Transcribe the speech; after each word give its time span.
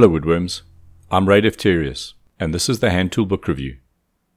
Hello, 0.00 0.10
Woodworms. 0.10 0.62
I'm 1.10 1.28
Ray 1.28 1.40
Defterius, 1.40 2.12
and 2.38 2.54
this 2.54 2.68
is 2.68 2.78
the 2.78 2.90
Hand 2.90 3.10
Tool 3.10 3.26
Book 3.26 3.48
Review, 3.48 3.78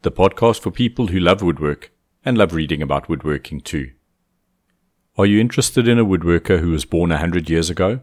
the 0.02 0.12
podcast 0.12 0.60
for 0.60 0.72
people 0.72 1.10
who 1.10 1.20
love 1.20 1.44
woodwork 1.44 1.92
and 2.26 2.36
love 2.36 2.56
reading 2.56 2.82
about 2.82 3.08
woodworking 3.08 3.62
too. 3.62 3.92
Are 5.20 5.28
you 5.28 5.40
interested 5.40 5.88
in 5.88 6.00
a 6.00 6.04
woodworker 6.04 6.62
who 6.62 6.72
was 6.72 6.84
born 6.84 7.12
a 7.12 7.20
hundred 7.20 7.48
years 7.48 7.70
ago? 7.70 8.00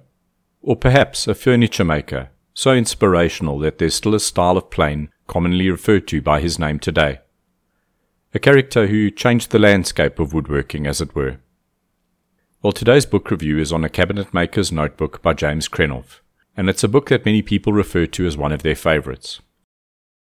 Or 0.62 0.76
perhaps 0.76 1.26
a 1.26 1.34
furniture 1.34 1.84
maker 1.84 2.30
so 2.54 2.74
inspirational 2.74 3.58
that 3.58 3.78
there's 3.78 3.96
still 3.96 4.14
a 4.14 4.20
style 4.20 4.56
of 4.56 4.70
plane 4.70 5.10
commonly 5.26 5.68
referred 5.68 6.06
to 6.06 6.22
by 6.22 6.40
his 6.40 6.60
name 6.60 6.78
today? 6.78 7.18
A 8.34 8.38
character 8.38 8.86
who 8.86 9.10
changed 9.10 9.50
the 9.50 9.58
landscape 9.58 10.20
of 10.20 10.32
woodworking, 10.32 10.86
as 10.86 11.00
it 11.00 11.16
were. 11.16 11.38
Well, 12.62 12.72
today's 12.72 13.04
book 13.04 13.32
review 13.32 13.58
is 13.58 13.72
on 13.72 13.82
A 13.82 13.88
Cabinet 13.88 14.32
Maker's 14.32 14.70
Notebook 14.70 15.22
by 15.22 15.34
James 15.34 15.68
Krenov, 15.68 16.20
and 16.58 16.68
it's 16.68 16.82
a 16.82 16.88
book 16.88 17.08
that 17.08 17.24
many 17.24 17.40
people 17.40 17.72
refer 17.72 18.04
to 18.04 18.26
as 18.26 18.36
one 18.36 18.50
of 18.50 18.64
their 18.64 18.74
favorites. 18.74 19.40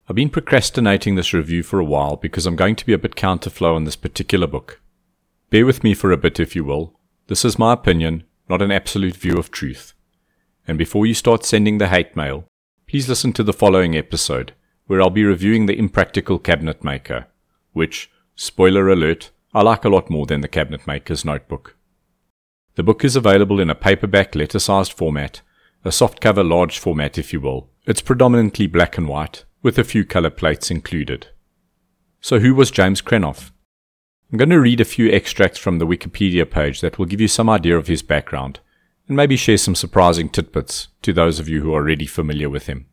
I've 0.09 0.15
been 0.15 0.31
procrastinating 0.31 1.17
this 1.17 1.35
review 1.35 1.65
for 1.65 1.81
a 1.81 1.85
while 1.85 2.15
because 2.15 2.47
I'm 2.47 2.55
going 2.55 2.77
to 2.77 2.87
be 2.87 2.93
a 2.93 2.98
bit 2.98 3.17
counterflow 3.17 3.75
on 3.75 3.83
this 3.83 3.97
particular 3.97 4.47
book. 4.47 4.81
Bear 5.51 5.67
with 5.67 5.83
me 5.83 5.95
for 5.95 6.12
a 6.12 6.17
bit, 6.17 6.39
if 6.39 6.55
you 6.55 6.62
will. 6.62 6.97
This 7.27 7.45
is 7.45 7.59
my 7.59 7.73
opinion, 7.73 8.23
not 8.48 8.62
an 8.62 8.71
absolute 8.71 9.17
view 9.17 9.37
of 9.37 9.51
truth. 9.51 9.95
And 10.69 10.79
before 10.79 11.07
you 11.07 11.15
start 11.15 11.45
sending 11.45 11.79
the 11.79 11.89
hate 11.89 12.15
mail, 12.15 12.45
please 12.87 13.09
listen 13.09 13.33
to 13.33 13.43
the 13.43 13.53
following 13.53 13.97
episode, 13.97 14.53
where 14.87 15.03
I'll 15.03 15.11
be 15.11 15.25
reviewing 15.25 15.67
The 15.67 15.77
Impractical 15.77 16.39
Cabinet 16.39 16.84
Maker, 16.84 17.27
which, 17.73 18.12
spoiler 18.36 18.89
alert, 18.89 19.33
I 19.53 19.62
like 19.62 19.84
a 19.84 19.89
lot 19.89 20.09
more 20.09 20.27
than 20.27 20.41
The 20.41 20.47
Cabinet 20.47 20.86
Maker's 20.86 21.25
Notebook. 21.25 21.75
The 22.77 22.84
book 22.84 23.05
is 23.05 23.17
available 23.17 23.59
in 23.59 23.70
a 23.70 23.75
paperback 23.75 24.36
letter 24.36 24.61
sized 24.61 24.92
format, 24.92 25.42
a 25.84 25.88
softcover 25.88 26.48
large 26.48 26.78
format 26.78 27.19
if 27.19 27.33
you 27.33 27.41
will. 27.41 27.69
It's 27.86 28.00
predominantly 28.00 28.66
black 28.66 28.97
and 28.97 29.08
white, 29.08 29.44
with 29.62 29.78
a 29.78 29.84
few 29.84 30.05
color 30.05 30.30
plates 30.30 30.70
included. 30.70 31.28
So 32.20 32.39
who 32.39 32.55
was 32.55 32.70
James 32.70 33.02
Krenov? 33.02 33.50
I'm 34.30 34.39
going 34.39 34.50
to 34.50 34.61
read 34.61 34.80
a 34.80 34.84
few 34.84 35.11
extracts 35.11 35.58
from 35.58 35.78
the 35.78 35.86
Wikipedia 35.86 36.48
page 36.48 36.80
that 36.80 36.98
will 36.98 37.06
give 37.06 37.20
you 37.20 37.28
some 37.28 37.50
idea 37.50 37.77
of 37.77 37.89
his 37.89 38.02
background, 38.02 38.61
and 39.08 39.16
maybe 39.16 39.36
share 39.36 39.58
some 39.58 39.74
surprising 39.74 40.28
tidbits 40.28 40.89
to 41.02 41.12
those 41.12 41.39
of 41.39 41.48
you 41.48 41.62
who 41.62 41.74
are 41.74 41.83
already 41.83 42.06
familiar 42.06 42.48
with 42.48 42.67
him. 42.67 42.86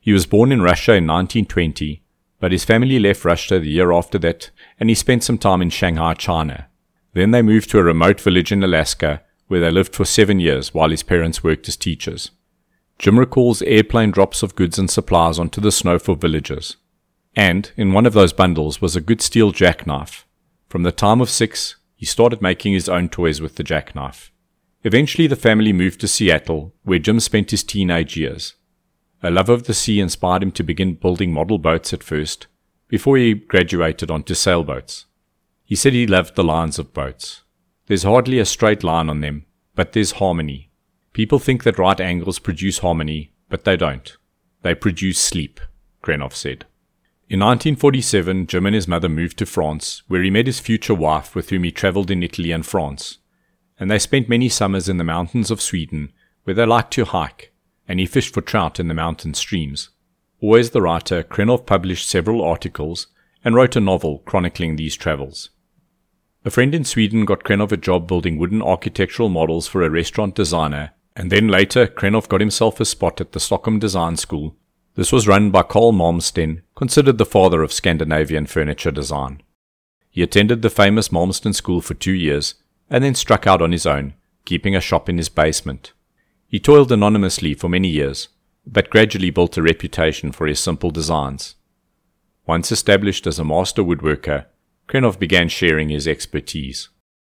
He 0.00 0.12
was 0.12 0.26
born 0.26 0.52
in 0.52 0.62
Russia 0.62 0.92
in 0.92 1.06
1920, 1.06 2.02
but 2.38 2.52
his 2.52 2.64
family 2.64 2.98
left 2.98 3.24
Russia 3.24 3.58
the 3.58 3.70
year 3.70 3.92
after 3.92 4.18
that, 4.18 4.50
and 4.78 4.88
he 4.88 4.94
spent 4.94 5.24
some 5.24 5.38
time 5.38 5.62
in 5.62 5.70
Shanghai, 5.70 6.14
China, 6.14 6.68
then 7.16 7.30
they 7.30 7.40
moved 7.40 7.70
to 7.70 7.78
a 7.78 7.82
remote 7.82 8.20
village 8.20 8.52
in 8.52 8.62
Alaska 8.62 9.22
where 9.48 9.60
they 9.60 9.70
lived 9.70 9.94
for 9.94 10.04
seven 10.04 10.40
years 10.40 10.74
while 10.74 10.90
his 10.90 11.02
parents 11.02 11.44
worked 11.44 11.68
as 11.68 11.76
teachers. 11.76 12.30
Jim 12.98 13.18
recalls 13.18 13.62
airplane 13.62 14.10
drops 14.10 14.42
of 14.42 14.56
goods 14.56 14.78
and 14.78 14.90
supplies 14.90 15.38
onto 15.38 15.60
the 15.60 15.72
snow 15.72 15.98
for 15.98 16.16
villagers. 16.16 16.76
And 17.34 17.70
in 17.76 17.92
one 17.92 18.06
of 18.06 18.14
those 18.14 18.32
bundles 18.32 18.80
was 18.80 18.96
a 18.96 19.00
good 19.00 19.20
steel 19.20 19.52
jackknife. 19.52 20.26
From 20.68 20.82
the 20.82 20.92
time 20.92 21.20
of 21.20 21.30
six, 21.30 21.76
he 21.94 22.06
started 22.06 22.40
making 22.40 22.72
his 22.72 22.88
own 22.88 23.08
toys 23.08 23.40
with 23.40 23.56
the 23.56 23.62
jackknife. 23.62 24.32
Eventually, 24.84 25.26
the 25.26 25.36
family 25.36 25.72
moved 25.72 26.00
to 26.00 26.08
Seattle, 26.08 26.72
where 26.84 26.98
Jim 26.98 27.20
spent 27.20 27.50
his 27.50 27.64
teenage 27.64 28.16
years. 28.16 28.54
A 29.22 29.30
love 29.30 29.48
of 29.48 29.64
the 29.64 29.74
sea 29.74 30.00
inspired 30.00 30.42
him 30.42 30.52
to 30.52 30.62
begin 30.62 30.94
building 30.94 31.32
model 31.32 31.58
boats 31.58 31.92
at 31.92 32.02
first, 32.02 32.46
before 32.88 33.16
he 33.16 33.34
graduated 33.34 34.10
onto 34.10 34.34
sailboats. 34.34 35.06
He 35.64 35.74
said 35.74 35.92
he 35.92 36.06
loved 36.06 36.36
the 36.36 36.44
lines 36.44 36.78
of 36.78 36.94
boats. 36.94 37.42
There's 37.86 38.02
hardly 38.02 38.38
a 38.38 38.44
straight 38.44 38.82
line 38.82 39.08
on 39.08 39.20
them, 39.20 39.46
but 39.74 39.92
there's 39.92 40.12
harmony. 40.12 40.70
People 41.12 41.38
think 41.38 41.62
that 41.62 41.78
right 41.78 42.00
angles 42.00 42.38
produce 42.38 42.78
harmony, 42.78 43.32
but 43.48 43.64
they 43.64 43.76
don't. 43.76 44.16
They 44.62 44.74
produce 44.74 45.18
sleep, 45.18 45.60
Krenov 46.02 46.32
said. 46.32 46.66
In 47.28 47.40
1947, 47.40 48.46
Jim 48.46 48.66
and 48.66 48.74
his 48.74 48.86
mother 48.88 49.08
moved 49.08 49.38
to 49.38 49.46
France, 49.46 50.02
where 50.08 50.22
he 50.22 50.30
met 50.30 50.46
his 50.46 50.60
future 50.60 50.94
wife, 50.94 51.34
with 51.34 51.50
whom 51.50 51.64
he 51.64 51.72
travelled 51.72 52.10
in 52.10 52.22
Italy 52.22 52.52
and 52.52 52.66
France. 52.66 53.18
And 53.78 53.90
they 53.90 53.98
spent 53.98 54.28
many 54.28 54.48
summers 54.48 54.88
in 54.88 54.96
the 54.96 55.04
mountains 55.04 55.50
of 55.50 55.60
Sweden, 55.60 56.12
where 56.44 56.54
they 56.54 56.66
liked 56.66 56.92
to 56.94 57.04
hike, 57.04 57.52
and 57.88 58.00
he 58.00 58.06
fished 58.06 58.34
for 58.34 58.40
trout 58.40 58.78
in 58.80 58.88
the 58.88 58.94
mountain 58.94 59.34
streams. 59.34 59.90
Always 60.40 60.70
the 60.70 60.82
writer, 60.82 61.22
Krenov 61.22 61.66
published 61.66 62.08
several 62.08 62.42
articles 62.42 63.06
and 63.44 63.54
wrote 63.54 63.76
a 63.76 63.80
novel 63.80 64.20
chronicling 64.26 64.76
these 64.76 64.96
travels. 64.96 65.50
A 66.46 66.50
friend 66.50 66.76
in 66.76 66.84
Sweden 66.84 67.24
got 67.24 67.42
Krenov 67.42 67.72
a 67.72 67.76
job 67.76 68.06
building 68.06 68.38
wooden 68.38 68.62
architectural 68.62 69.28
models 69.28 69.66
for 69.66 69.82
a 69.82 69.90
restaurant 69.90 70.36
designer, 70.36 70.92
and 71.16 71.32
then 71.32 71.48
later 71.48 71.88
Krenov 71.88 72.28
got 72.28 72.38
himself 72.38 72.78
a 72.78 72.84
spot 72.84 73.20
at 73.20 73.32
the 73.32 73.40
Stockholm 73.40 73.80
Design 73.80 74.16
School. 74.16 74.54
This 74.94 75.10
was 75.10 75.26
run 75.26 75.50
by 75.50 75.64
Carl 75.64 75.92
Malmsten, 75.92 76.62
considered 76.76 77.18
the 77.18 77.26
father 77.26 77.64
of 77.64 77.72
Scandinavian 77.72 78.46
furniture 78.46 78.92
design. 78.92 79.42
He 80.08 80.22
attended 80.22 80.62
the 80.62 80.70
famous 80.70 81.08
Malmsten 81.08 81.52
School 81.52 81.80
for 81.80 81.94
two 81.94 82.12
years, 82.12 82.54
and 82.88 83.02
then 83.02 83.16
struck 83.16 83.48
out 83.48 83.60
on 83.60 83.72
his 83.72 83.84
own, 83.84 84.14
keeping 84.44 84.76
a 84.76 84.80
shop 84.80 85.08
in 85.08 85.18
his 85.18 85.28
basement. 85.28 85.94
He 86.46 86.60
toiled 86.60 86.92
anonymously 86.92 87.54
for 87.54 87.68
many 87.68 87.88
years, 87.88 88.28
but 88.64 88.88
gradually 88.88 89.30
built 89.30 89.56
a 89.56 89.62
reputation 89.62 90.30
for 90.30 90.46
his 90.46 90.60
simple 90.60 90.92
designs. 90.92 91.56
Once 92.46 92.70
established 92.70 93.26
as 93.26 93.40
a 93.40 93.44
master 93.44 93.82
woodworker, 93.82 94.44
Krenov 94.88 95.18
began 95.18 95.48
sharing 95.48 95.88
his 95.88 96.06
expertise. 96.06 96.88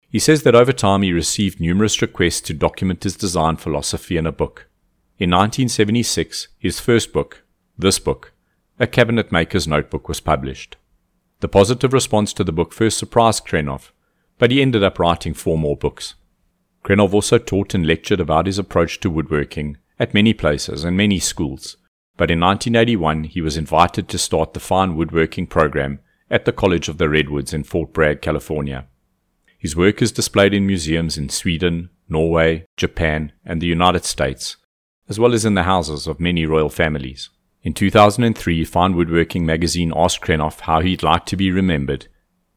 He 0.09 0.19
says 0.19 0.43
that 0.43 0.55
over 0.55 0.72
time 0.72 1.03
he 1.03 1.12
received 1.12 1.61
numerous 1.61 2.00
requests 2.03 2.41
to 2.43 2.55
document 2.55 3.05
his 3.05 3.16
design 3.16 3.56
philosophy 3.56 4.16
in 4.16 4.27
a 4.27 4.33
book. 4.33 4.69
In 5.19 5.31
1976, 5.31 6.49
his 6.59 6.81
first 6.81 7.12
book, 7.12 7.43
this 7.78 7.99
book, 7.99 8.33
A 8.78 8.87
Cabinet 8.87 9.31
Maker's 9.31 9.69
Notebook, 9.69 10.09
was 10.09 10.21
published. 10.21 10.77
The 11.41 11.49
positive 11.49 11.93
response 11.93 12.33
to 12.34 12.44
the 12.44 12.53
book 12.53 12.72
first 12.72 12.99
surprised 12.99 13.47
Krenov, 13.47 13.91
but 14.38 14.50
he 14.50 14.62
ended 14.62 14.82
up 14.82 14.99
writing 14.99 15.34
four 15.34 15.59
more 15.59 15.77
books. 15.77 16.15
Krenov 16.84 17.12
also 17.12 17.38
taught 17.38 17.75
and 17.75 17.87
lectured 17.87 18.21
about 18.21 18.47
his 18.47 18.59
approach 18.59 19.00
to 19.00 19.11
woodworking 19.11 19.77
at 19.99 20.15
many 20.15 20.32
places 20.32 20.82
and 20.84 20.97
many 20.97 21.19
schools, 21.19 21.77
but 22.17 22.31
in 22.31 22.41
1981 22.41 23.25
he 23.25 23.41
was 23.41 23.56
invited 23.56 24.09
to 24.09 24.19
start 24.19 24.55
the 24.55 24.61
Fine 24.61 24.97
Woodworking 24.97 25.47
program 25.47 26.00
at 26.30 26.44
the 26.44 26.52
College 26.52 26.88
of 26.88 26.98
the 26.98 27.08
Redwoods 27.08 27.52
in 27.52 27.64
Fort 27.64 27.92
Bragg, 27.92 28.22
California. 28.22 28.86
His 29.58 29.76
work 29.76 30.00
is 30.00 30.12
displayed 30.12 30.54
in 30.54 30.66
museums 30.66 31.18
in 31.18 31.28
Sweden, 31.28 31.91
Norway, 32.08 32.66
Japan, 32.76 33.32
and 33.44 33.60
the 33.60 33.66
United 33.66 34.04
States, 34.04 34.56
as 35.08 35.19
well 35.19 35.34
as 35.34 35.44
in 35.44 35.54
the 35.54 35.64
houses 35.64 36.06
of 36.06 36.20
many 36.20 36.46
royal 36.46 36.70
families. 36.70 37.30
In 37.62 37.74
2003, 37.74 38.64
Fine 38.64 38.94
Woodworking 38.94 39.44
magazine 39.44 39.92
asked 39.94 40.22
Krenov 40.22 40.60
how 40.60 40.80
he'd 40.80 41.02
like 41.02 41.26
to 41.26 41.36
be 41.36 41.50
remembered, 41.50 42.06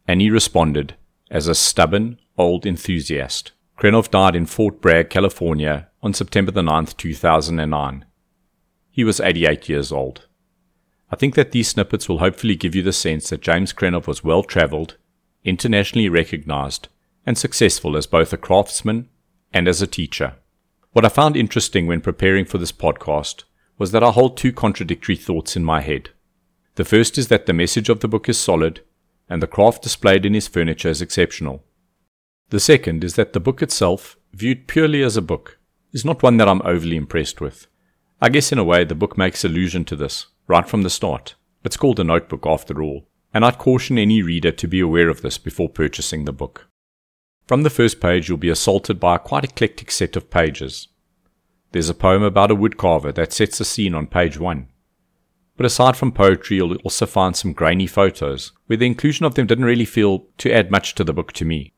and 0.07 0.21
he 0.21 0.29
responded, 0.29 0.95
as 1.29 1.47
a 1.47 1.55
stubborn, 1.55 2.19
old 2.37 2.65
enthusiast. 2.65 3.51
Krenov 3.77 4.11
died 4.11 4.35
in 4.35 4.45
Fort 4.45 4.79
Bragg, 4.81 5.09
California 5.09 5.89
on 6.01 6.13
September 6.13 6.61
9, 6.61 6.85
2009. 6.85 8.05
He 8.91 9.03
was 9.03 9.19
88 9.19 9.67
years 9.67 9.91
old. 9.91 10.27
I 11.13 11.15
think 11.15 11.35
that 11.35 11.51
these 11.51 11.67
snippets 11.67 12.09
will 12.09 12.17
hopefully 12.17 12.55
give 12.55 12.73
you 12.73 12.81
the 12.81 12.91
sense 12.91 13.29
that 13.29 13.41
James 13.41 13.71
Krenov 13.71 14.07
was 14.07 14.23
well 14.23 14.41
travelled, 14.41 14.97
internationally 15.43 16.09
recognized, 16.09 16.87
and 17.23 17.37
successful 17.37 17.95
as 17.95 18.07
both 18.07 18.33
a 18.33 18.37
craftsman 18.37 19.09
and 19.53 19.67
as 19.67 19.79
a 19.79 19.85
teacher. 19.85 20.37
What 20.91 21.05
I 21.05 21.09
found 21.09 21.37
interesting 21.37 21.85
when 21.85 22.01
preparing 22.01 22.45
for 22.45 22.57
this 22.57 22.71
podcast 22.71 23.43
was 23.77 23.91
that 23.91 24.03
I 24.03 24.09
hold 24.09 24.37
two 24.37 24.51
contradictory 24.51 25.15
thoughts 25.15 25.55
in 25.55 25.63
my 25.63 25.81
head. 25.81 26.09
The 26.77 26.83
first 26.83 27.19
is 27.19 27.27
that 27.27 27.45
the 27.45 27.53
message 27.53 27.89
of 27.89 27.99
the 27.99 28.07
book 28.07 28.27
is 28.27 28.39
solid, 28.39 28.81
and 29.29 29.39
the 29.39 29.45
craft 29.45 29.83
displayed 29.83 30.25
in 30.25 30.33
his 30.33 30.47
furniture 30.47 30.89
is 30.89 30.99
exceptional. 30.99 31.63
The 32.49 32.59
second 32.59 33.03
is 33.03 33.13
that 33.17 33.33
the 33.33 33.39
book 33.39 33.61
itself, 33.61 34.17
viewed 34.33 34.67
purely 34.67 35.03
as 35.03 35.15
a 35.15 35.21
book, 35.21 35.59
is 35.91 36.03
not 36.03 36.23
one 36.23 36.37
that 36.37 36.49
I'm 36.49 36.63
overly 36.63 36.95
impressed 36.95 37.39
with. 37.39 37.67
I 38.19 38.29
guess 38.29 38.51
in 38.51 38.57
a 38.57 38.63
way 38.63 38.83
the 38.83 38.95
book 38.95 39.15
makes 39.15 39.45
allusion 39.45 39.85
to 39.85 39.95
this, 39.95 40.25
right 40.47 40.67
from 40.67 40.83
the 40.83 40.89
start. 40.89 41.35
It's 41.63 41.77
called 41.77 41.99
a 41.99 42.03
notebook 42.03 42.45
after 42.45 42.81
all, 42.81 43.07
and 43.33 43.45
I'd 43.45 43.57
caution 43.57 43.97
any 43.97 44.21
reader 44.21 44.51
to 44.51 44.67
be 44.67 44.79
aware 44.79 45.09
of 45.09 45.21
this 45.21 45.37
before 45.37 45.69
purchasing 45.69 46.25
the 46.25 46.33
book. 46.33 46.67
From 47.47 47.63
the 47.63 47.69
first 47.69 47.99
page, 47.99 48.29
you'll 48.29 48.37
be 48.37 48.49
assaulted 48.49 48.99
by 48.99 49.15
a 49.15 49.19
quite 49.19 49.43
eclectic 49.43 49.91
set 49.91 50.15
of 50.15 50.29
pages. 50.29 50.87
There's 51.71 51.89
a 51.89 51.95
poem 51.95 52.23
about 52.23 52.51
a 52.51 52.55
woodcarver 52.55 53.13
that 53.15 53.33
sets 53.33 53.57
the 53.57 53.65
scene 53.65 53.95
on 53.95 54.07
page 54.07 54.37
one. 54.37 54.67
But 55.57 55.65
aside 55.65 55.97
from 55.97 56.11
poetry, 56.11 56.57
you'll 56.57 56.75
also 56.77 57.05
find 57.05 57.35
some 57.35 57.53
grainy 57.53 57.87
photos, 57.87 58.51
where 58.67 58.77
the 58.77 58.85
inclusion 58.85 59.25
of 59.25 59.35
them 59.35 59.47
didn't 59.47 59.65
really 59.65 59.85
feel 59.85 60.25
to 60.39 60.51
add 60.51 60.71
much 60.71 60.95
to 60.95 61.03
the 61.03 61.13
book 61.13 61.31
to 61.33 61.45
me. 61.45 61.73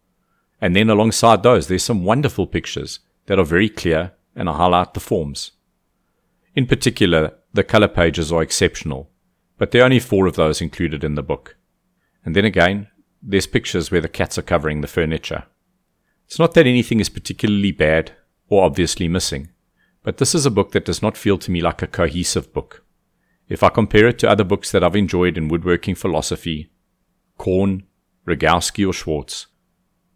And 0.61 0.75
then 0.75 0.89
alongside 0.89 1.43
those, 1.43 1.67
there's 1.67 1.83
some 1.83 2.03
wonderful 2.03 2.47
pictures 2.47 2.99
that 3.25 3.39
are 3.39 3.45
very 3.45 3.69
clear 3.69 4.13
and 4.35 4.47
highlight 4.47 4.93
the 4.93 4.99
forms. 4.99 5.51
In 6.55 6.67
particular, 6.67 7.33
the 7.55 7.63
color 7.63 7.87
pages 7.87 8.31
are 8.33 8.41
exceptional, 8.41 9.09
but 9.57 9.71
there 9.71 9.81
are 9.81 9.85
only 9.85 9.99
four 9.99 10.27
of 10.27 10.35
those 10.35 10.61
included 10.61 11.03
in 11.05 11.15
the 11.15 11.23
book. 11.23 11.55
And 12.25 12.35
then 12.35 12.43
again, 12.43 12.89
there's 13.21 13.47
pictures 13.47 13.89
where 13.89 14.01
the 14.01 14.09
cats 14.09 14.37
are 14.37 14.43
covering 14.43 14.81
the 14.81 14.87
furniture. 14.87 15.45
It's 16.25 16.37
not 16.37 16.53
that 16.55 16.67
anything 16.67 16.99
is 16.99 17.07
particularly 17.07 17.71
bad 17.71 18.11
or 18.49 18.63
obviously 18.63 19.07
missing, 19.07 19.51
but 20.03 20.17
this 20.17 20.35
is 20.35 20.45
a 20.45 20.51
book 20.51 20.71
that 20.73 20.83
does 20.83 21.01
not 21.01 21.15
feel 21.15 21.37
to 21.37 21.49
me 21.51 21.61
like 21.61 21.81
a 21.81 21.87
cohesive 21.87 22.51
book. 22.51 22.83
If 23.47 23.63
I 23.63 23.69
compare 23.69 24.07
it 24.07 24.19
to 24.19 24.29
other 24.29 24.43
books 24.43 24.71
that 24.71 24.83
I've 24.83 24.95
enjoyed 24.95 25.37
in 25.37 25.47
woodworking 25.47 25.95
philosophy, 25.95 26.71
Korn, 27.37 27.83
Rogowski, 28.27 28.85
or 28.85 28.91
Schwartz, 28.91 29.47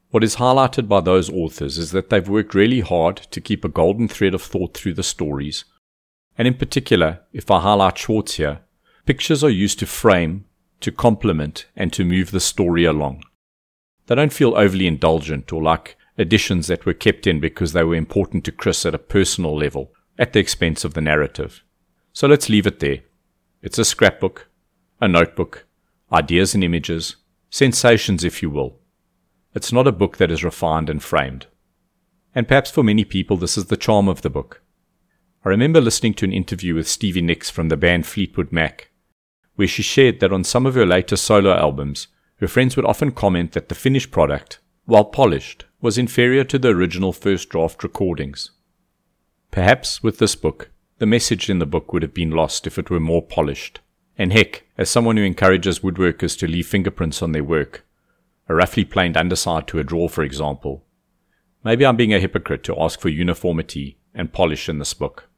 what 0.09 0.23
is 0.23 0.37
highlighted 0.37 0.89
by 0.89 0.99
those 0.99 1.29
authors 1.29 1.77
is 1.77 1.91
that 1.91 2.09
they've 2.09 2.27
worked 2.27 2.53
really 2.53 2.81
hard 2.81 3.17
to 3.17 3.39
keep 3.39 3.63
a 3.63 3.69
golden 3.69 4.07
thread 4.07 4.33
of 4.33 4.41
thought 4.41 4.75
through 4.75 4.95
the 4.95 5.03
stories. 5.03 5.63
And 6.39 6.47
in 6.47 6.53
particular, 6.53 7.19
if 7.33 7.51
I 7.51 7.59
highlight 7.59 7.97
Schwartz 7.97 8.35
here, 8.35 8.61
pictures 9.05 9.43
are 9.43 9.49
used 9.49 9.77
to 9.79 9.85
frame, 9.85 10.45
to 10.79 10.89
complement, 10.89 11.65
and 11.75 11.91
to 11.91 12.05
move 12.05 12.31
the 12.31 12.39
story 12.39 12.85
along. 12.85 13.23
They 14.07 14.15
don't 14.15 14.31
feel 14.31 14.55
overly 14.55 14.87
indulgent 14.87 15.51
or 15.51 15.61
like 15.61 15.97
additions 16.17 16.67
that 16.67 16.85
were 16.85 16.93
kept 16.93 17.27
in 17.27 17.41
because 17.41 17.73
they 17.73 17.83
were 17.83 17.93
important 17.93 18.45
to 18.45 18.53
Chris 18.53 18.85
at 18.85 18.95
a 18.95 18.99
personal 18.99 19.53
level, 19.53 19.91
at 20.17 20.31
the 20.31 20.39
expense 20.39 20.85
of 20.85 20.93
the 20.93 21.01
narrative. 21.01 21.61
So 22.13 22.25
let's 22.25 22.47
leave 22.47 22.65
it 22.65 22.79
there. 22.79 23.01
It's 23.61 23.77
a 23.77 23.83
scrapbook, 23.83 24.47
a 25.01 25.09
notebook, 25.09 25.67
ideas 26.09 26.55
and 26.55 26.63
images, 26.63 27.17
sensations, 27.49 28.23
if 28.23 28.41
you 28.41 28.49
will. 28.49 28.79
It's 29.53 29.73
not 29.73 29.87
a 29.87 29.91
book 29.91 30.15
that 30.17 30.31
is 30.31 30.45
refined 30.45 30.89
and 30.89 31.03
framed. 31.03 31.47
And 32.33 32.47
perhaps 32.47 32.71
for 32.71 32.81
many 32.81 33.03
people, 33.03 33.35
this 33.35 33.57
is 33.57 33.65
the 33.65 33.75
charm 33.75 34.07
of 34.07 34.21
the 34.21 34.29
book. 34.29 34.61
I 35.45 35.47
remember 35.47 35.79
listening 35.79 36.15
to 36.15 36.25
an 36.25 36.33
interview 36.33 36.75
with 36.75 36.85
Stevie 36.85 37.21
Nicks 37.21 37.49
from 37.49 37.69
the 37.69 37.77
band 37.77 38.05
Fleetwood 38.05 38.51
Mac, 38.51 38.91
where 39.55 39.69
she 39.69 39.81
shared 39.81 40.19
that 40.19 40.33
on 40.33 40.43
some 40.43 40.65
of 40.65 40.75
her 40.75 40.85
later 40.85 41.15
solo 41.15 41.53
albums, 41.53 42.09
her 42.41 42.47
friends 42.47 42.75
would 42.75 42.85
often 42.85 43.13
comment 43.13 43.53
that 43.53 43.69
the 43.69 43.75
finished 43.75 44.11
product, 44.11 44.59
while 44.83 45.05
polished, 45.05 45.63
was 45.79 45.97
inferior 45.97 46.43
to 46.43 46.59
the 46.59 46.67
original 46.67 47.13
first 47.13 47.47
draft 47.47 47.81
recordings. 47.83 48.51
Perhaps 49.49 50.03
with 50.03 50.17
this 50.17 50.35
book, 50.35 50.71
the 50.97 51.05
message 51.05 51.49
in 51.49 51.59
the 51.59 51.65
book 51.65 51.93
would 51.93 52.01
have 52.01 52.13
been 52.13 52.31
lost 52.31 52.67
if 52.67 52.77
it 52.77 52.89
were 52.89 52.99
more 52.99 53.21
polished. 53.21 53.79
And 54.17 54.33
heck, 54.33 54.65
as 54.77 54.89
someone 54.89 55.15
who 55.15 55.23
encourages 55.23 55.79
woodworkers 55.79 56.37
to 56.39 56.47
leave 56.47 56.67
fingerprints 56.67 57.21
on 57.21 57.31
their 57.31 57.45
work, 57.45 57.85
a 58.49 58.55
roughly 58.55 58.83
planed 58.83 59.15
underside 59.15 59.67
to 59.67 59.79
a 59.79 59.85
drawer, 59.85 60.09
for 60.09 60.23
example, 60.23 60.83
maybe 61.63 61.85
I'm 61.85 61.95
being 61.95 62.13
a 62.13 62.19
hypocrite 62.19 62.65
to 62.65 62.81
ask 62.81 62.99
for 62.99 63.07
uniformity 63.07 63.99
and 64.13 64.33
polish 64.33 64.67
in 64.67 64.79
this 64.79 64.93
book. 64.93 65.28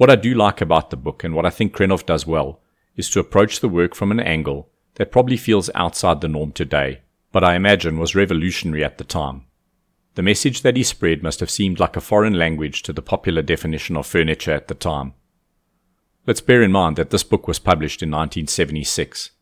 What 0.00 0.08
I 0.08 0.16
do 0.16 0.32
like 0.32 0.62
about 0.62 0.88
the 0.88 0.96
book 0.96 1.24
and 1.24 1.34
what 1.34 1.44
I 1.44 1.50
think 1.50 1.74
Krenov 1.74 2.06
does 2.06 2.26
well 2.26 2.62
is 2.96 3.10
to 3.10 3.20
approach 3.20 3.60
the 3.60 3.68
work 3.68 3.94
from 3.94 4.10
an 4.10 4.18
angle 4.18 4.70
that 4.94 5.12
probably 5.12 5.36
feels 5.36 5.68
outside 5.74 6.22
the 6.22 6.28
norm 6.28 6.52
today, 6.52 7.02
but 7.32 7.44
I 7.44 7.54
imagine 7.54 7.98
was 7.98 8.14
revolutionary 8.14 8.82
at 8.82 8.96
the 8.96 9.04
time. 9.04 9.44
The 10.14 10.22
message 10.22 10.62
that 10.62 10.78
he 10.78 10.84
spread 10.84 11.22
must 11.22 11.40
have 11.40 11.50
seemed 11.50 11.78
like 11.78 11.98
a 11.98 12.00
foreign 12.00 12.32
language 12.32 12.82
to 12.84 12.94
the 12.94 13.02
popular 13.02 13.42
definition 13.42 13.94
of 13.94 14.06
furniture 14.06 14.52
at 14.52 14.68
the 14.68 14.74
time. 14.74 15.12
Let's 16.26 16.40
bear 16.40 16.62
in 16.62 16.72
mind 16.72 16.96
that 16.96 17.10
this 17.10 17.22
book 17.22 17.46
was 17.46 17.58
published 17.58 18.02
in 18.02 18.08
1976, 18.08 19.32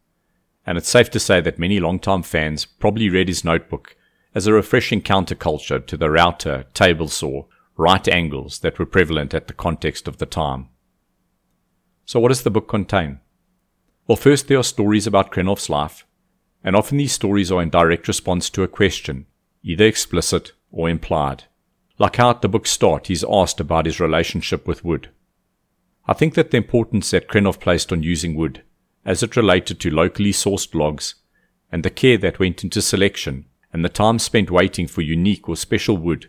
and 0.66 0.76
it's 0.76 0.88
safe 0.88 1.08
to 1.10 1.20
say 1.20 1.40
that 1.40 1.60
many 1.60 1.78
long-time 1.78 2.24
fans 2.24 2.64
probably 2.64 3.08
read 3.08 3.28
his 3.28 3.44
notebook 3.44 3.94
as 4.34 4.48
a 4.48 4.52
refreshing 4.52 5.02
counterculture 5.02 5.86
to 5.86 5.96
the 5.96 6.10
router, 6.10 6.64
table 6.74 7.06
saw, 7.06 7.44
right 7.78 8.08
angles 8.08 8.58
that 8.58 8.78
were 8.78 8.84
prevalent 8.84 9.32
at 9.32 9.46
the 9.46 9.54
context 9.54 10.08
of 10.08 10.18
the 10.18 10.26
time. 10.26 10.68
So 12.04 12.18
what 12.18 12.28
does 12.28 12.42
the 12.42 12.50
book 12.50 12.68
contain? 12.68 13.20
Well, 14.06 14.16
first 14.16 14.48
there 14.48 14.58
are 14.58 14.64
stories 14.64 15.06
about 15.06 15.30
Krenov's 15.30 15.70
life, 15.70 16.04
and 16.64 16.74
often 16.74 16.98
these 16.98 17.12
stories 17.12 17.52
are 17.52 17.62
in 17.62 17.70
direct 17.70 18.08
response 18.08 18.50
to 18.50 18.64
a 18.64 18.68
question, 18.68 19.26
either 19.62 19.84
explicit 19.84 20.52
or 20.72 20.90
implied. 20.90 21.44
Like 21.98 22.16
how 22.16 22.30
at 22.30 22.42
the 22.42 22.48
book's 22.48 22.70
start 22.70 23.06
he's 23.06 23.24
asked 23.28 23.60
about 23.60 23.86
his 23.86 24.00
relationship 24.00 24.66
with 24.66 24.84
wood. 24.84 25.10
I 26.06 26.14
think 26.14 26.34
that 26.34 26.50
the 26.50 26.56
importance 26.56 27.10
that 27.12 27.28
Krenov 27.28 27.60
placed 27.60 27.92
on 27.92 28.02
using 28.02 28.34
wood, 28.34 28.62
as 29.04 29.22
it 29.22 29.36
related 29.36 29.78
to 29.80 29.90
locally 29.90 30.32
sourced 30.32 30.74
logs, 30.74 31.14
and 31.70 31.84
the 31.84 31.90
care 31.90 32.18
that 32.18 32.40
went 32.40 32.64
into 32.64 32.82
selection, 32.82 33.44
and 33.72 33.84
the 33.84 33.88
time 33.88 34.18
spent 34.18 34.50
waiting 34.50 34.88
for 34.88 35.02
unique 35.02 35.48
or 35.48 35.54
special 35.54 35.96
wood, 35.96 36.28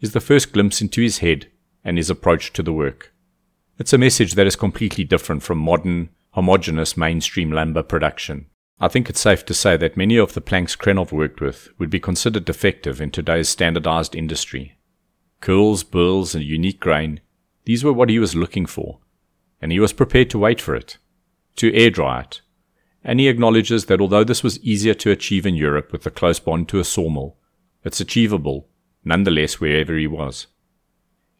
is 0.00 0.12
the 0.12 0.20
first 0.20 0.52
glimpse 0.52 0.80
into 0.80 1.00
his 1.00 1.18
head 1.18 1.48
and 1.84 1.96
his 1.96 2.10
approach 2.10 2.52
to 2.52 2.62
the 2.62 2.72
work. 2.72 3.12
It's 3.78 3.92
a 3.92 3.98
message 3.98 4.34
that 4.34 4.46
is 4.46 4.56
completely 4.56 5.04
different 5.04 5.42
from 5.42 5.58
modern, 5.58 6.10
homogenous 6.30 6.96
mainstream 6.96 7.50
lumber 7.50 7.82
production. 7.82 8.46
I 8.78 8.88
think 8.88 9.08
it's 9.08 9.20
safe 9.20 9.44
to 9.46 9.54
say 9.54 9.76
that 9.78 9.96
many 9.96 10.16
of 10.16 10.34
the 10.34 10.40
planks 10.40 10.76
Krenov 10.76 11.12
worked 11.12 11.40
with 11.40 11.68
would 11.78 11.88
be 11.88 12.00
considered 12.00 12.44
defective 12.44 13.00
in 13.00 13.10
today's 13.10 13.48
standardized 13.48 14.14
industry. 14.14 14.76
Curls, 15.40 15.82
burls, 15.82 16.34
and 16.34 16.44
unique 16.44 16.80
grain, 16.80 17.20
these 17.64 17.82
were 17.82 17.92
what 17.92 18.10
he 18.10 18.18
was 18.18 18.34
looking 18.34 18.66
for, 18.66 18.98
and 19.60 19.72
he 19.72 19.80
was 19.80 19.92
prepared 19.92 20.28
to 20.30 20.38
wait 20.38 20.60
for 20.60 20.74
it, 20.74 20.98
to 21.56 21.74
air 21.74 21.90
dry 21.90 22.20
it. 22.20 22.42
And 23.02 23.18
he 23.18 23.28
acknowledges 23.28 23.86
that 23.86 24.00
although 24.00 24.24
this 24.24 24.42
was 24.42 24.58
easier 24.60 24.94
to 24.94 25.10
achieve 25.10 25.46
in 25.46 25.54
Europe 25.54 25.90
with 25.92 26.04
a 26.06 26.10
close 26.10 26.38
bond 26.38 26.68
to 26.68 26.80
a 26.80 26.84
sawmill, 26.84 27.36
it's 27.82 28.00
achievable, 28.00 28.68
nonetheless, 29.06 29.60
wherever 29.60 29.96
he 29.96 30.06
was. 30.06 30.48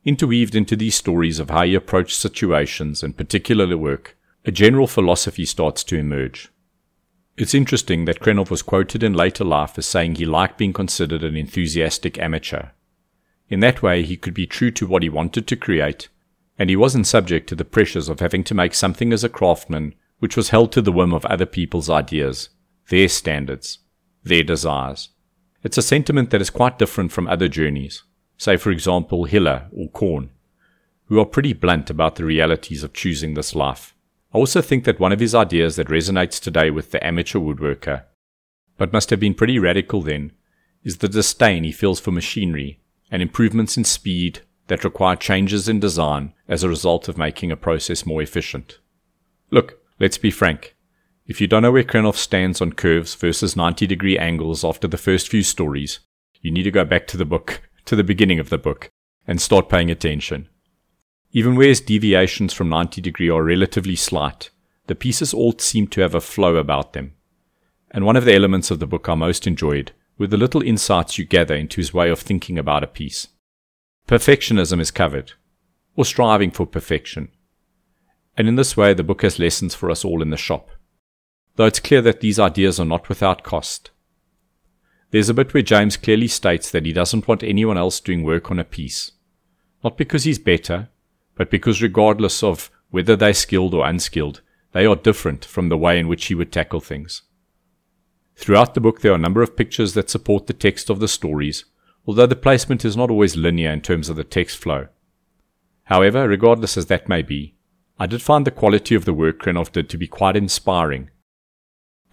Interweaved 0.04 0.54
into 0.54 0.76
these 0.76 0.94
stories 0.94 1.40
of 1.40 1.50
how 1.50 1.64
he 1.64 1.74
approached 1.74 2.16
situations 2.16 3.02
and 3.02 3.16
particularly 3.16 3.74
work, 3.74 4.16
a 4.44 4.52
general 4.52 4.86
philosophy 4.86 5.44
starts 5.44 5.82
to 5.82 5.98
emerge. 5.98 6.48
It's 7.36 7.54
interesting 7.54 8.04
that 8.04 8.20
Krenov 8.20 8.48
was 8.48 8.62
quoted 8.62 9.02
in 9.02 9.12
later 9.12 9.44
life 9.44 9.76
as 9.76 9.84
saying 9.84 10.14
he 10.14 10.24
liked 10.24 10.56
being 10.56 10.72
considered 10.72 11.24
an 11.24 11.36
enthusiastic 11.36 12.18
amateur. 12.18 12.68
In 13.48 13.60
that 13.60 13.82
way, 13.82 14.04
he 14.04 14.16
could 14.16 14.32
be 14.32 14.46
true 14.46 14.70
to 14.70 14.86
what 14.86 15.02
he 15.02 15.08
wanted 15.08 15.46
to 15.48 15.56
create, 15.56 16.08
and 16.58 16.70
he 16.70 16.76
wasn't 16.76 17.06
subject 17.06 17.48
to 17.48 17.56
the 17.56 17.64
pressures 17.64 18.08
of 18.08 18.20
having 18.20 18.44
to 18.44 18.54
make 18.54 18.74
something 18.74 19.12
as 19.12 19.24
a 19.24 19.28
craftsman 19.28 19.94
which 20.20 20.36
was 20.36 20.50
held 20.50 20.72
to 20.72 20.80
the 20.80 20.92
whim 20.92 21.12
of 21.12 21.26
other 21.26 21.44
people's 21.46 21.90
ideas, 21.90 22.48
their 22.88 23.08
standards, 23.08 23.80
their 24.22 24.42
desires. 24.42 25.10
It's 25.66 25.76
a 25.76 25.82
sentiment 25.82 26.30
that 26.30 26.40
is 26.40 26.48
quite 26.48 26.78
different 26.78 27.10
from 27.10 27.26
other 27.26 27.48
journeys, 27.48 28.04
say 28.38 28.56
for 28.56 28.70
example 28.70 29.24
Hiller 29.24 29.66
or 29.72 29.88
Korn, 29.88 30.30
who 31.06 31.18
are 31.18 31.26
pretty 31.26 31.54
blunt 31.54 31.90
about 31.90 32.14
the 32.14 32.24
realities 32.24 32.84
of 32.84 32.92
choosing 32.92 33.34
this 33.34 33.52
life. 33.52 33.92
I 34.32 34.38
also 34.38 34.62
think 34.62 34.84
that 34.84 35.00
one 35.00 35.10
of 35.10 35.18
his 35.18 35.34
ideas 35.34 35.74
that 35.74 35.88
resonates 35.88 36.40
today 36.40 36.70
with 36.70 36.92
the 36.92 37.04
amateur 37.04 37.40
woodworker, 37.40 38.04
but 38.76 38.92
must 38.92 39.10
have 39.10 39.18
been 39.18 39.34
pretty 39.34 39.58
radical 39.58 40.02
then, 40.02 40.30
is 40.84 40.98
the 40.98 41.08
disdain 41.08 41.64
he 41.64 41.72
feels 41.72 41.98
for 41.98 42.12
machinery 42.12 42.78
and 43.10 43.20
improvements 43.20 43.76
in 43.76 43.82
speed 43.82 44.42
that 44.68 44.84
require 44.84 45.16
changes 45.16 45.68
in 45.68 45.80
design 45.80 46.32
as 46.46 46.62
a 46.62 46.68
result 46.68 47.08
of 47.08 47.18
making 47.18 47.50
a 47.50 47.56
process 47.56 48.06
more 48.06 48.22
efficient. 48.22 48.78
Look, 49.50 49.80
let's 49.98 50.16
be 50.16 50.30
frank. 50.30 50.75
If 51.26 51.40
you 51.40 51.48
don't 51.48 51.62
know 51.62 51.72
where 51.72 51.82
Krenov 51.82 52.14
stands 52.14 52.60
on 52.60 52.72
curves 52.72 53.14
versus 53.16 53.56
90 53.56 53.86
degree 53.86 54.16
angles 54.16 54.64
after 54.64 54.86
the 54.86 54.96
first 54.96 55.28
few 55.28 55.42
stories, 55.42 55.98
you 56.40 56.52
need 56.52 56.62
to 56.62 56.70
go 56.70 56.84
back 56.84 57.08
to 57.08 57.16
the 57.16 57.24
book, 57.24 57.62
to 57.86 57.96
the 57.96 58.04
beginning 58.04 58.38
of 58.38 58.48
the 58.48 58.58
book, 58.58 58.90
and 59.26 59.40
start 59.40 59.68
paying 59.68 59.90
attention. 59.90 60.48
Even 61.32 61.56
where 61.56 61.68
his 61.68 61.80
deviations 61.80 62.52
from 62.52 62.68
90 62.68 63.00
degree 63.00 63.28
are 63.28 63.42
relatively 63.42 63.96
slight, 63.96 64.50
the 64.86 64.94
pieces 64.94 65.34
all 65.34 65.52
seem 65.58 65.88
to 65.88 66.00
have 66.00 66.14
a 66.14 66.20
flow 66.20 66.56
about 66.56 66.92
them. 66.92 67.14
And 67.90 68.06
one 68.06 68.16
of 68.16 68.24
the 68.24 68.34
elements 68.34 68.70
of 68.70 68.78
the 68.78 68.86
book 68.86 69.08
I 69.08 69.16
most 69.16 69.48
enjoyed 69.48 69.90
were 70.18 70.28
the 70.28 70.36
little 70.36 70.62
insights 70.62 71.18
you 71.18 71.24
gather 71.24 71.56
into 71.56 71.80
his 71.80 71.92
way 71.92 72.08
of 72.08 72.20
thinking 72.20 72.56
about 72.56 72.84
a 72.84 72.88
piece. 72.88 73.28
Perfectionism 74.06 74.80
is 74.80 74.92
covered, 74.92 75.32
or 75.96 76.04
striving 76.04 76.52
for 76.52 76.66
perfection. 76.66 77.28
And 78.36 78.46
in 78.46 78.54
this 78.54 78.76
way, 78.76 78.94
the 78.94 79.02
book 79.02 79.22
has 79.22 79.40
lessons 79.40 79.74
for 79.74 79.90
us 79.90 80.04
all 80.04 80.22
in 80.22 80.30
the 80.30 80.36
shop. 80.36 80.70
Though 81.56 81.66
it's 81.66 81.80
clear 81.80 82.02
that 82.02 82.20
these 82.20 82.38
ideas 82.38 82.78
are 82.78 82.86
not 82.86 83.08
without 83.08 83.42
cost. 83.42 83.90
There's 85.10 85.28
a 85.28 85.34
bit 85.34 85.54
where 85.54 85.62
James 85.62 85.96
clearly 85.96 86.28
states 86.28 86.70
that 86.70 86.84
he 86.84 86.92
doesn't 86.92 87.26
want 87.26 87.42
anyone 87.42 87.78
else 87.78 88.00
doing 88.00 88.22
work 88.22 88.50
on 88.50 88.58
a 88.58 88.64
piece. 88.64 89.12
Not 89.82 89.96
because 89.96 90.24
he's 90.24 90.38
better, 90.38 90.90
but 91.34 91.50
because 91.50 91.80
regardless 91.80 92.42
of 92.42 92.70
whether 92.90 93.16
they're 93.16 93.34
skilled 93.34 93.72
or 93.72 93.86
unskilled, 93.86 94.42
they 94.72 94.84
are 94.84 94.96
different 94.96 95.44
from 95.44 95.68
the 95.68 95.78
way 95.78 95.98
in 95.98 96.08
which 96.08 96.26
he 96.26 96.34
would 96.34 96.52
tackle 96.52 96.80
things. 96.80 97.22
Throughout 98.36 98.74
the 98.74 98.80
book, 98.80 99.00
there 99.00 99.12
are 99.12 99.16
a 99.16 99.18
number 99.18 99.42
of 99.42 99.56
pictures 99.56 99.94
that 99.94 100.10
support 100.10 100.46
the 100.46 100.52
text 100.52 100.90
of 100.90 101.00
the 101.00 101.08
stories, 101.08 101.64
although 102.06 102.26
the 102.26 102.36
placement 102.36 102.84
is 102.84 102.96
not 102.96 103.10
always 103.10 103.36
linear 103.36 103.70
in 103.70 103.80
terms 103.80 104.10
of 104.10 104.16
the 104.16 104.24
text 104.24 104.58
flow. 104.58 104.88
However, 105.84 106.28
regardless 106.28 106.76
as 106.76 106.86
that 106.86 107.08
may 107.08 107.22
be, 107.22 107.54
I 107.98 108.06
did 108.06 108.20
find 108.20 108.46
the 108.46 108.50
quality 108.50 108.94
of 108.94 109.06
the 109.06 109.14
work 109.14 109.40
Krenov 109.40 109.72
did 109.72 109.88
to 109.88 109.96
be 109.96 110.06
quite 110.06 110.36
inspiring, 110.36 111.10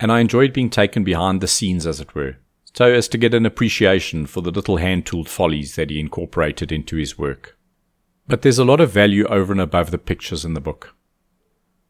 and 0.03 0.11
I 0.11 0.19
enjoyed 0.19 0.51
being 0.51 0.69
taken 0.69 1.05
behind 1.05 1.39
the 1.39 1.47
scenes, 1.47 1.87
as 1.87 2.01
it 2.01 2.13
were, 2.13 2.35
so 2.73 2.91
as 2.91 3.07
to 3.07 3.17
get 3.17 3.33
an 3.33 3.45
appreciation 3.45 4.25
for 4.25 4.41
the 4.41 4.51
little 4.51 4.75
hand 4.75 5.05
tooled 5.05 5.29
follies 5.29 5.77
that 5.77 5.89
he 5.89 5.97
incorporated 5.97 6.73
into 6.73 6.97
his 6.97 7.17
work. 7.17 7.57
But 8.27 8.41
there's 8.41 8.59
a 8.59 8.65
lot 8.65 8.81
of 8.81 8.91
value 8.91 9.25
over 9.27 9.53
and 9.53 9.61
above 9.61 9.91
the 9.91 9.97
pictures 9.97 10.43
in 10.43 10.55
the 10.55 10.59
book. 10.59 10.93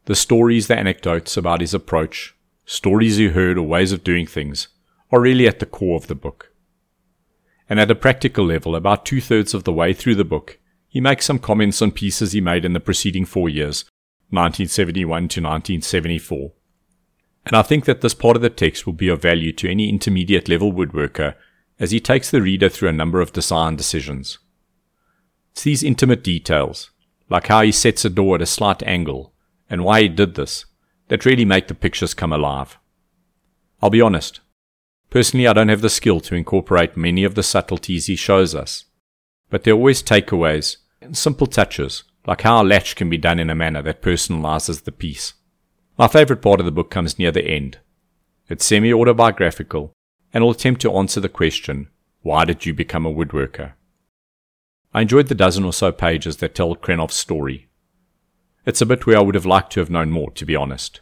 The 0.04 0.14
stories, 0.14 0.68
the 0.68 0.78
anecdotes 0.78 1.36
about 1.36 1.60
his 1.60 1.74
approach, 1.74 2.36
stories 2.64 3.16
he 3.16 3.30
heard 3.30 3.58
or 3.58 3.66
ways 3.66 3.90
of 3.90 4.04
doing 4.04 4.28
things, 4.28 4.68
are 5.10 5.20
really 5.20 5.48
at 5.48 5.58
the 5.58 5.66
core 5.66 5.96
of 5.96 6.06
the 6.06 6.14
book. 6.14 6.52
And 7.68 7.80
at 7.80 7.90
a 7.90 7.96
practical 7.96 8.46
level, 8.46 8.76
about 8.76 9.04
two 9.04 9.20
thirds 9.20 9.54
of 9.54 9.64
the 9.64 9.72
way 9.72 9.92
through 9.92 10.14
the 10.14 10.24
book, 10.24 10.60
he 10.86 11.00
makes 11.00 11.26
some 11.26 11.40
comments 11.40 11.82
on 11.82 11.90
pieces 11.90 12.30
he 12.30 12.40
made 12.40 12.64
in 12.64 12.74
the 12.74 12.78
preceding 12.80 13.24
four 13.24 13.48
years, 13.48 13.86
1971 14.30 15.02
to 15.02 15.40
1974. 15.40 16.52
And 17.46 17.54
I 17.56 17.62
think 17.62 17.84
that 17.84 18.00
this 18.00 18.14
part 18.14 18.36
of 18.36 18.42
the 18.42 18.50
text 18.50 18.86
will 18.86 18.94
be 18.94 19.08
of 19.08 19.20
value 19.20 19.52
to 19.52 19.70
any 19.70 19.88
intermediate 19.88 20.48
level 20.48 20.72
woodworker 20.72 21.34
as 21.78 21.90
he 21.90 22.00
takes 22.00 22.30
the 22.30 22.40
reader 22.40 22.68
through 22.68 22.88
a 22.88 22.92
number 22.92 23.20
of 23.20 23.32
design 23.32 23.76
decisions. 23.76 24.38
It's 25.52 25.62
these 25.62 25.82
intimate 25.82 26.24
details, 26.24 26.90
like 27.28 27.48
how 27.48 27.62
he 27.62 27.72
sets 27.72 28.04
a 28.04 28.10
door 28.10 28.36
at 28.36 28.42
a 28.42 28.46
slight 28.46 28.82
angle 28.84 29.34
and 29.68 29.84
why 29.84 30.02
he 30.02 30.08
did 30.08 30.34
this, 30.34 30.64
that 31.08 31.24
really 31.24 31.44
make 31.44 31.68
the 31.68 31.74
pictures 31.74 32.14
come 32.14 32.32
alive. 32.32 32.78
I'll 33.82 33.90
be 33.90 34.00
honest. 34.00 34.40
Personally, 35.10 35.46
I 35.46 35.52
don't 35.52 35.68
have 35.68 35.82
the 35.82 35.90
skill 35.90 36.20
to 36.20 36.34
incorporate 36.34 36.96
many 36.96 37.24
of 37.24 37.34
the 37.34 37.42
subtleties 37.42 38.06
he 38.06 38.16
shows 38.16 38.54
us, 38.54 38.86
but 39.50 39.62
there 39.62 39.74
are 39.74 39.76
always 39.76 40.02
takeaways 40.02 40.78
and 41.00 41.16
simple 41.16 41.46
touches, 41.46 42.04
like 42.26 42.40
how 42.40 42.62
a 42.62 42.64
latch 42.64 42.96
can 42.96 43.10
be 43.10 43.18
done 43.18 43.38
in 43.38 43.50
a 43.50 43.54
manner 43.54 43.82
that 43.82 44.02
personalizes 44.02 44.84
the 44.84 44.92
piece. 44.92 45.34
My 45.96 46.08
favorite 46.08 46.42
part 46.42 46.58
of 46.58 46.66
the 46.66 46.72
book 46.72 46.90
comes 46.90 47.20
near 47.20 47.30
the 47.30 47.46
end. 47.46 47.78
It's 48.48 48.64
semi 48.64 48.92
autobiographical 48.92 49.92
and 50.32 50.42
will 50.42 50.50
attempt 50.50 50.80
to 50.82 50.92
answer 50.92 51.20
the 51.20 51.28
question 51.28 51.88
why 52.22 52.44
did 52.44 52.66
you 52.66 52.74
become 52.74 53.06
a 53.06 53.12
woodworker? 53.12 53.74
I 54.92 55.02
enjoyed 55.02 55.28
the 55.28 55.34
dozen 55.34 55.64
or 55.64 55.72
so 55.72 55.92
pages 55.92 56.38
that 56.38 56.54
tell 56.54 56.74
Krenov's 56.74 57.14
story. 57.14 57.68
It's 58.66 58.80
a 58.80 58.86
bit 58.86 59.06
where 59.06 59.18
I 59.18 59.20
would 59.20 59.34
have 59.34 59.46
liked 59.46 59.72
to 59.72 59.80
have 59.80 59.90
known 59.90 60.10
more, 60.10 60.30
to 60.32 60.46
be 60.46 60.56
honest. 60.56 61.00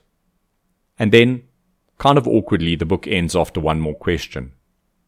And 0.99 1.13
then, 1.13 1.45
kind 1.99 2.19
of 2.19 2.27
awkwardly, 2.27 2.75
the 2.75 2.85
book 2.85 3.07
ends 3.07 3.37
after 3.37 3.61
one 3.61 3.81
more 3.81 3.95
question. 3.95 4.53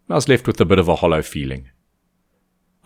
I 0.09 0.15
was 0.15 0.29
left 0.29 0.47
with 0.47 0.61
a 0.61 0.65
bit 0.65 0.79
of 0.79 0.89
a 0.89 0.97
hollow 0.97 1.21
feeling. 1.21 1.71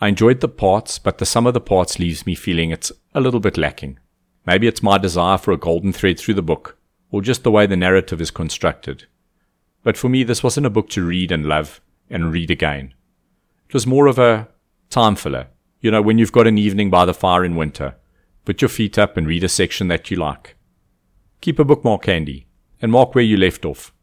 I 0.01 0.07
enjoyed 0.07 0.39
the 0.39 0.47
parts, 0.47 0.97
but 0.97 1.19
the 1.19 1.25
sum 1.25 1.45
of 1.45 1.53
the 1.53 1.61
parts 1.61 1.99
leaves 1.99 2.25
me 2.25 2.33
feeling 2.33 2.71
it's 2.71 2.91
a 3.13 3.21
little 3.21 3.39
bit 3.39 3.57
lacking. 3.57 3.99
Maybe 4.45 4.67
it's 4.67 4.81
my 4.81 4.97
desire 4.97 5.37
for 5.37 5.51
a 5.51 5.57
golden 5.57 5.93
thread 5.93 6.19
through 6.19 6.33
the 6.33 6.41
book, 6.41 6.78
or 7.11 7.21
just 7.21 7.43
the 7.43 7.51
way 7.51 7.65
the 7.65 7.77
narrative 7.77 8.21
is 8.21 8.31
constructed. 8.31 9.05
But 9.83 9.97
for 9.97 10.09
me, 10.09 10.23
this 10.23 10.43
wasn't 10.43 10.65
a 10.65 10.69
book 10.69 10.89
to 10.89 11.05
read 11.05 11.31
and 11.31 11.45
love 11.45 11.81
and 12.09 12.31
read 12.31 12.51
again. 12.51 12.93
It 13.67 13.73
was 13.73 13.87
more 13.87 14.07
of 14.07 14.19
a 14.19 14.47
time 14.89 15.15
filler. 15.15 15.47
You 15.81 15.91
know, 15.91 16.01
when 16.01 16.17
you've 16.17 16.31
got 16.31 16.47
an 16.47 16.57
evening 16.57 16.89
by 16.89 17.05
the 17.05 17.13
fire 17.13 17.45
in 17.45 17.55
winter, 17.55 17.95
put 18.45 18.61
your 18.61 18.69
feet 18.69 18.97
up 18.97 19.15
and 19.15 19.27
read 19.27 19.43
a 19.43 19.49
section 19.49 19.87
that 19.87 20.11
you 20.11 20.17
like. 20.17 20.55
Keep 21.41 21.59
a 21.59 21.63
bookmark 21.63 22.05
handy 22.05 22.47
and 22.81 22.91
mark 22.91 23.15
where 23.15 23.23
you 23.23 23.37
left 23.37 23.65
off. 23.65 23.93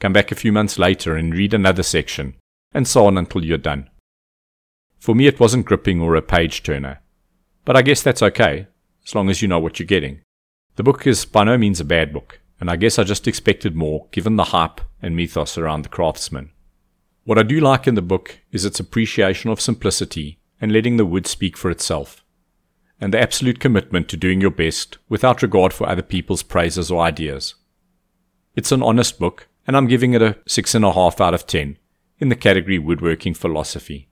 Come 0.00 0.12
back 0.12 0.30
a 0.30 0.36
few 0.36 0.52
months 0.52 0.78
later 0.78 1.16
and 1.16 1.34
read 1.34 1.52
another 1.52 1.82
section, 1.82 2.36
and 2.72 2.86
so 2.86 3.06
on 3.06 3.18
until 3.18 3.44
you're 3.44 3.58
done. 3.58 3.90
For 5.00 5.14
me, 5.14 5.26
it 5.26 5.40
wasn't 5.40 5.66
gripping 5.66 6.00
or 6.00 6.14
a 6.14 6.22
page 6.22 6.62
turner. 6.62 7.00
But 7.64 7.76
I 7.76 7.82
guess 7.82 8.02
that's 8.02 8.22
okay, 8.22 8.68
as 9.04 9.14
long 9.14 9.28
as 9.28 9.42
you 9.42 9.48
know 9.48 9.58
what 9.58 9.78
you're 9.78 9.86
getting. 9.86 10.20
The 10.78 10.84
book 10.84 11.08
is 11.08 11.24
by 11.24 11.42
no 11.42 11.58
means 11.58 11.80
a 11.80 11.84
bad 11.84 12.12
book, 12.12 12.38
and 12.60 12.70
I 12.70 12.76
guess 12.76 13.00
I 13.00 13.02
just 13.02 13.26
expected 13.26 13.74
more 13.74 14.06
given 14.12 14.36
the 14.36 14.54
hype 14.54 14.80
and 15.02 15.16
mythos 15.16 15.58
around 15.58 15.82
the 15.82 15.88
craftsman. 15.88 16.52
What 17.24 17.36
I 17.36 17.42
do 17.42 17.58
like 17.58 17.88
in 17.88 17.96
the 17.96 18.00
book 18.00 18.38
is 18.52 18.64
its 18.64 18.78
appreciation 18.78 19.50
of 19.50 19.60
simplicity 19.60 20.38
and 20.60 20.70
letting 20.70 20.96
the 20.96 21.04
wood 21.04 21.26
speak 21.26 21.56
for 21.56 21.68
itself, 21.68 22.24
and 23.00 23.12
the 23.12 23.20
absolute 23.20 23.58
commitment 23.58 24.08
to 24.10 24.16
doing 24.16 24.40
your 24.40 24.52
best 24.52 24.98
without 25.08 25.42
regard 25.42 25.72
for 25.72 25.88
other 25.88 26.00
people's 26.00 26.44
praises 26.44 26.92
or 26.92 27.02
ideas. 27.02 27.56
It's 28.54 28.70
an 28.70 28.80
honest 28.80 29.18
book, 29.18 29.48
and 29.66 29.76
I'm 29.76 29.88
giving 29.88 30.12
it 30.12 30.22
a 30.22 30.36
6.5 30.48 31.20
out 31.20 31.34
of 31.34 31.44
10 31.48 31.76
in 32.20 32.28
the 32.28 32.36
category 32.36 32.78
Woodworking 32.78 33.34
Philosophy. 33.34 34.10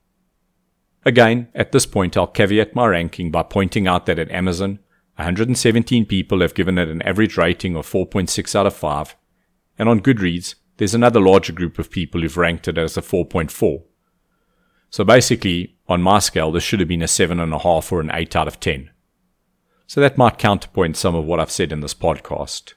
Again, 1.05 1.47
at 1.55 1.71
this 1.71 1.85
point, 1.85 2.17
I'll 2.17 2.27
caveat 2.27 2.75
my 2.75 2.87
ranking 2.87 3.31
by 3.31 3.43
pointing 3.43 3.87
out 3.87 4.05
that 4.07 4.19
at 4.19 4.29
Amazon, 4.31 4.79
117 5.17 6.05
people 6.05 6.41
have 6.41 6.53
given 6.53 6.77
it 6.77 6.89
an 6.89 7.01
average 7.01 7.37
rating 7.37 7.75
of 7.75 7.87
4.6 7.87 8.55
out 8.55 8.67
of 8.67 8.75
5, 8.75 9.15
and 9.77 9.89
on 9.89 9.99
Goodreads, 9.99 10.55
there's 10.77 10.93
another 10.93 11.19
larger 11.19 11.53
group 11.53 11.79
of 11.79 11.89
people 11.89 12.21
who've 12.21 12.37
ranked 12.37 12.67
it 12.67 12.77
as 12.77 12.97
a 12.97 13.01
4.4. 13.01 13.83
So 14.89 15.03
basically, 15.03 15.75
on 15.87 16.01
my 16.01 16.19
scale, 16.19 16.51
this 16.51 16.63
should 16.63 16.79
have 16.79 16.89
been 16.89 17.01
a 17.01 17.05
7.5 17.05 17.91
or 17.91 17.99
an 17.99 18.11
8 18.13 18.35
out 18.35 18.47
of 18.47 18.59
10. 18.59 18.91
So 19.87 20.01
that 20.01 20.17
might 20.17 20.37
counterpoint 20.37 20.97
some 20.97 21.15
of 21.15 21.25
what 21.25 21.39
I've 21.39 21.51
said 21.51 21.71
in 21.71 21.79
this 21.79 21.93
podcast. 21.93 22.73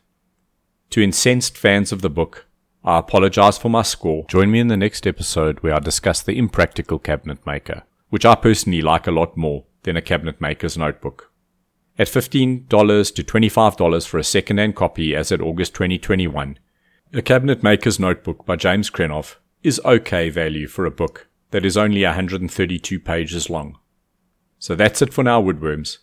To 0.90 1.02
incensed 1.02 1.58
fans 1.58 1.92
of 1.92 2.00
the 2.00 2.10
book, 2.10 2.46
I 2.82 2.98
apologize 2.98 3.58
for 3.58 3.68
my 3.68 3.82
score. 3.82 4.24
Join 4.28 4.50
me 4.50 4.60
in 4.60 4.68
the 4.68 4.76
next 4.76 5.06
episode 5.06 5.60
where 5.60 5.74
I 5.74 5.78
discuss 5.78 6.22
the 6.22 6.38
impractical 6.38 6.98
cabinet 6.98 7.44
maker, 7.44 7.82
which 8.08 8.24
I 8.24 8.34
personally 8.34 8.80
like 8.80 9.06
a 9.06 9.12
lot 9.12 9.36
more 9.36 9.64
than 9.82 9.96
a 9.96 10.02
cabinet 10.02 10.40
maker's 10.40 10.78
notebook. 10.78 11.29
At 12.00 12.06
$15 12.06 13.14
to 13.14 13.22
$25 13.22 14.06
for 14.06 14.16
a 14.16 14.24
second-hand 14.24 14.74
copy 14.74 15.14
as 15.14 15.30
at 15.30 15.42
August 15.42 15.74
2021, 15.74 16.58
A 17.12 17.20
Cabinet 17.20 17.62
Maker's 17.62 18.00
Notebook 18.00 18.46
by 18.46 18.56
James 18.56 18.88
Krenov 18.88 19.36
is 19.62 19.82
okay 19.84 20.30
value 20.30 20.66
for 20.66 20.86
a 20.86 20.90
book 20.90 21.28
that 21.50 21.66
is 21.66 21.76
only 21.76 22.02
132 22.02 23.00
pages 23.00 23.50
long. 23.50 23.76
So 24.58 24.74
that's 24.74 25.02
it 25.02 25.12
for 25.12 25.22
now, 25.22 25.42
woodworms. 25.42 25.98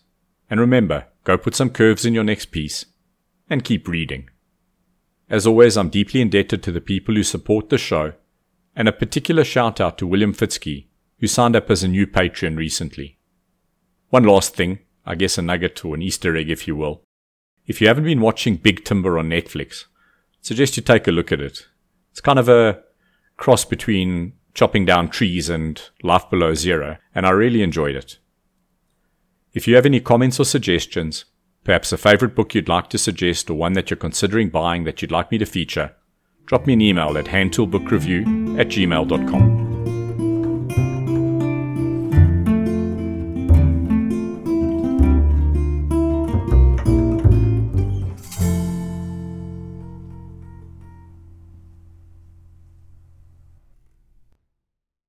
And 0.48 0.60
remember, 0.60 1.08
go 1.24 1.36
put 1.36 1.56
some 1.56 1.70
curves 1.70 2.06
in 2.06 2.14
your 2.14 2.22
next 2.22 2.52
piece 2.52 2.84
and 3.50 3.64
keep 3.64 3.88
reading. 3.88 4.30
As 5.28 5.48
always, 5.48 5.76
I'm 5.76 5.88
deeply 5.88 6.20
indebted 6.20 6.62
to 6.62 6.70
the 6.70 6.80
people 6.80 7.16
who 7.16 7.24
support 7.24 7.70
the 7.70 7.76
show, 7.76 8.12
and 8.76 8.86
a 8.86 8.92
particular 8.92 9.42
shout 9.42 9.80
out 9.80 9.98
to 9.98 10.06
William 10.06 10.32
Fitzke, 10.32 10.86
who 11.18 11.26
signed 11.26 11.56
up 11.56 11.68
as 11.72 11.82
a 11.82 11.88
new 11.88 12.06
patron 12.06 12.54
recently. 12.54 13.18
One 14.10 14.22
last 14.22 14.54
thing, 14.54 14.78
I 15.08 15.14
guess 15.14 15.38
a 15.38 15.42
nugget 15.42 15.82
or 15.86 15.94
an 15.94 16.02
Easter 16.02 16.36
egg, 16.36 16.50
if 16.50 16.68
you 16.68 16.76
will. 16.76 17.02
If 17.66 17.80
you 17.80 17.88
haven't 17.88 18.04
been 18.04 18.20
watching 18.20 18.56
Big 18.56 18.84
Timber 18.84 19.18
on 19.18 19.30
Netflix, 19.30 19.86
I 19.86 20.42
suggest 20.42 20.76
you 20.76 20.82
take 20.82 21.08
a 21.08 21.12
look 21.12 21.32
at 21.32 21.40
it. 21.40 21.66
It's 22.10 22.20
kind 22.20 22.38
of 22.38 22.48
a 22.48 22.82
cross 23.38 23.64
between 23.64 24.34
chopping 24.52 24.84
down 24.84 25.08
trees 25.08 25.48
and 25.48 25.80
life 26.02 26.28
below 26.28 26.52
zero, 26.52 26.98
and 27.14 27.26
I 27.26 27.30
really 27.30 27.62
enjoyed 27.62 27.96
it. 27.96 28.18
If 29.54 29.66
you 29.66 29.76
have 29.76 29.86
any 29.86 30.00
comments 30.00 30.38
or 30.38 30.44
suggestions, 30.44 31.24
perhaps 31.64 31.90
a 31.90 31.96
favorite 31.96 32.34
book 32.34 32.54
you'd 32.54 32.68
like 32.68 32.90
to 32.90 32.98
suggest 32.98 33.48
or 33.48 33.54
one 33.54 33.72
that 33.72 33.88
you're 33.88 33.96
considering 33.96 34.50
buying 34.50 34.84
that 34.84 35.00
you'd 35.00 35.10
like 35.10 35.30
me 35.30 35.38
to 35.38 35.46
feature, 35.46 35.94
drop 36.44 36.66
me 36.66 36.74
an 36.74 36.82
email 36.82 37.16
at 37.16 37.24
handtoolbookreview 37.24 38.60
at 38.60 38.68
gmail.com. 38.68 39.57